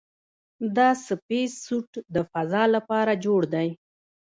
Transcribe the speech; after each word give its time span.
دا 0.75 0.89
سپېس 1.05 1.51
سوټ 1.65 1.89
د 2.13 2.15
فضاء 2.31 2.67
لپاره 2.75 3.11
جوړ 3.25 3.41
دی. 3.53 3.69